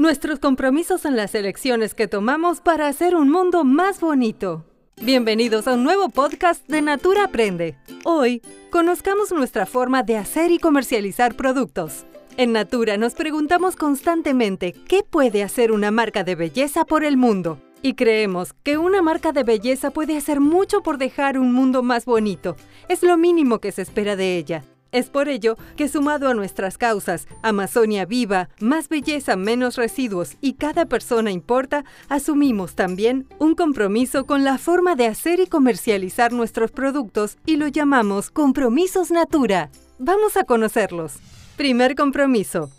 [0.00, 4.64] nuestros compromisos en las elecciones que tomamos para hacer un mundo más bonito.
[5.02, 7.76] Bienvenidos a un nuevo podcast de Natura Aprende.
[8.04, 8.40] Hoy,
[8.70, 12.06] conozcamos nuestra forma de hacer y comercializar productos.
[12.38, 17.60] En Natura nos preguntamos constantemente qué puede hacer una marca de belleza por el mundo.
[17.82, 22.06] Y creemos que una marca de belleza puede hacer mucho por dejar un mundo más
[22.06, 22.56] bonito.
[22.88, 24.64] Es lo mínimo que se espera de ella.
[24.92, 30.54] Es por ello que sumado a nuestras causas, Amazonia viva, más belleza, menos residuos y
[30.54, 36.72] cada persona importa, asumimos también un compromiso con la forma de hacer y comercializar nuestros
[36.72, 39.70] productos y lo llamamos Compromisos Natura.
[39.98, 41.18] Vamos a conocerlos.
[41.56, 42.70] Primer compromiso.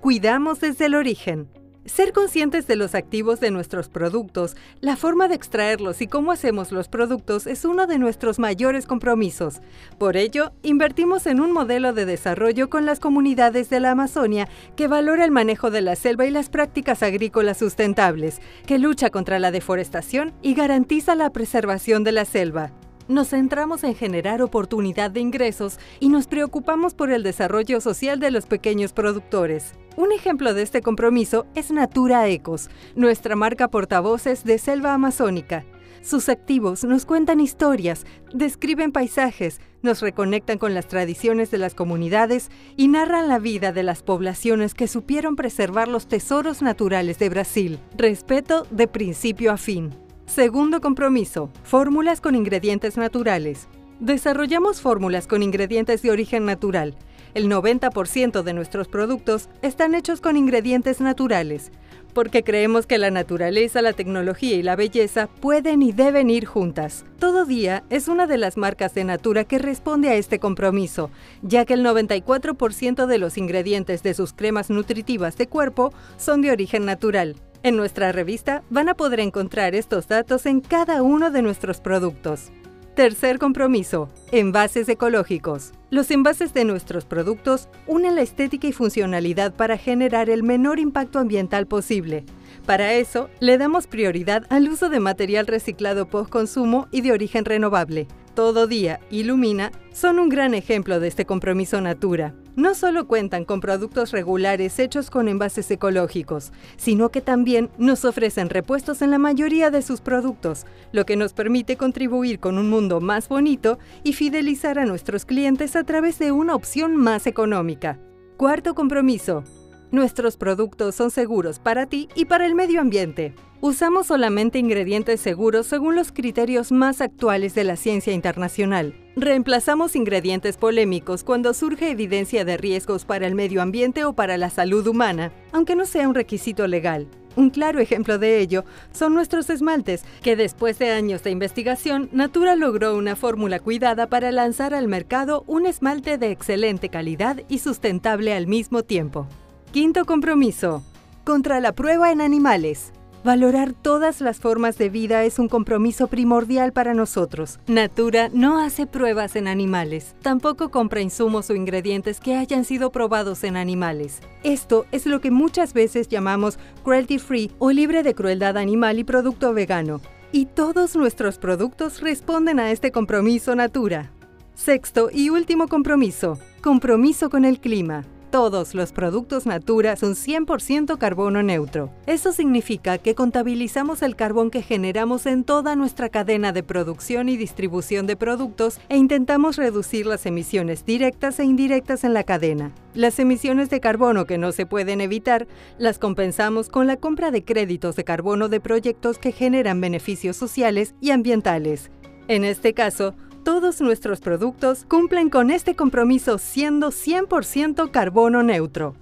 [0.00, 1.59] Cuidamos desde el origen.
[1.86, 6.72] Ser conscientes de los activos de nuestros productos, la forma de extraerlos y cómo hacemos
[6.72, 9.62] los productos es uno de nuestros mayores compromisos.
[9.98, 14.88] Por ello, invertimos en un modelo de desarrollo con las comunidades de la Amazonia que
[14.88, 19.50] valora el manejo de la selva y las prácticas agrícolas sustentables, que lucha contra la
[19.50, 22.72] deforestación y garantiza la preservación de la selva
[23.10, 28.30] nos centramos en generar oportunidad de ingresos y nos preocupamos por el desarrollo social de
[28.30, 29.74] los pequeños productores.
[29.96, 35.64] Un ejemplo de este compromiso es Natura Ecos, nuestra marca portavoces de selva amazónica.
[36.02, 42.50] Sus activos nos cuentan historias, describen paisajes, nos reconectan con las tradiciones de las comunidades
[42.76, 47.78] y narran la vida de las poblaciones que supieron preservar los tesoros naturales de Brasil.
[47.98, 49.90] Respeto de principio a fin.
[50.30, 53.66] Segundo compromiso, fórmulas con ingredientes naturales.
[53.98, 56.94] Desarrollamos fórmulas con ingredientes de origen natural.
[57.34, 61.72] El 90% de nuestros productos están hechos con ingredientes naturales,
[62.14, 67.04] porque creemos que la naturaleza, la tecnología y la belleza pueden y deben ir juntas.
[67.18, 71.10] Todo Día es una de las marcas de Natura que responde a este compromiso,
[71.42, 76.52] ya que el 94% de los ingredientes de sus cremas nutritivas de cuerpo son de
[76.52, 77.34] origen natural.
[77.62, 82.50] En nuestra revista van a poder encontrar estos datos en cada uno de nuestros productos.
[82.94, 85.72] Tercer compromiso, envases ecológicos.
[85.90, 91.18] Los envases de nuestros productos unen la estética y funcionalidad para generar el menor impacto
[91.18, 92.24] ambiental posible.
[92.64, 98.08] Para eso, le damos prioridad al uso de material reciclado post-consumo y de origen renovable.
[98.34, 103.44] Todo Día y Lumina son un gran ejemplo de este compromiso Natura no solo cuentan
[103.44, 109.18] con productos regulares hechos con envases ecológicos, sino que también nos ofrecen repuestos en la
[109.18, 114.12] mayoría de sus productos, lo que nos permite contribuir con un mundo más bonito y
[114.12, 117.98] fidelizar a nuestros clientes a través de una opción más económica.
[118.36, 119.42] Cuarto compromiso.
[119.90, 123.34] Nuestros productos son seguros para ti y para el medio ambiente.
[123.60, 128.94] Usamos solamente ingredientes seguros según los criterios más actuales de la ciencia internacional.
[129.16, 134.50] Reemplazamos ingredientes polémicos cuando surge evidencia de riesgos para el medio ambiente o para la
[134.50, 137.08] salud humana, aunque no sea un requisito legal.
[137.34, 142.54] Un claro ejemplo de ello son nuestros esmaltes, que después de años de investigación, Natura
[142.54, 148.32] logró una fórmula cuidada para lanzar al mercado un esmalte de excelente calidad y sustentable
[148.32, 149.26] al mismo tiempo.
[149.72, 150.84] Quinto compromiso.
[151.24, 152.92] Contra la prueba en animales.
[153.22, 157.60] Valorar todas las formas de vida es un compromiso primordial para nosotros.
[157.66, 163.44] Natura no hace pruebas en animales, tampoco compra insumos o ingredientes que hayan sido probados
[163.44, 164.20] en animales.
[164.42, 169.04] Esto es lo que muchas veces llamamos cruelty free o libre de crueldad animal y
[169.04, 170.00] producto vegano.
[170.32, 174.12] Y todos nuestros productos responden a este compromiso Natura.
[174.54, 178.04] Sexto y último compromiso, compromiso con el clima.
[178.30, 181.90] Todos los productos Natura son 100% carbono neutro.
[182.06, 187.36] Eso significa que contabilizamos el carbón que generamos en toda nuestra cadena de producción y
[187.36, 192.70] distribución de productos e intentamos reducir las emisiones directas e indirectas en la cadena.
[192.94, 197.44] Las emisiones de carbono que no se pueden evitar las compensamos con la compra de
[197.44, 201.90] créditos de carbono de proyectos que generan beneficios sociales y ambientales.
[202.28, 208.94] En este caso, todos nuestros productos cumplen con este compromiso siendo 100% carbono neutro.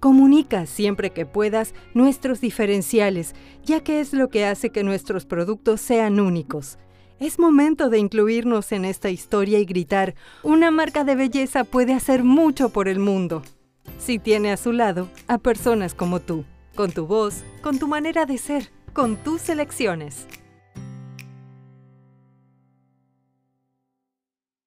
[0.00, 3.34] Comunica siempre que puedas nuestros diferenciales,
[3.64, 6.78] ya que es lo que hace que nuestros productos sean únicos.
[7.18, 12.24] Es momento de incluirnos en esta historia y gritar, una marca de belleza puede hacer
[12.24, 13.42] mucho por el mundo.
[13.98, 18.24] Si tiene a su lado a personas como tú, con tu voz, con tu manera
[18.24, 20.26] de ser, con tus elecciones.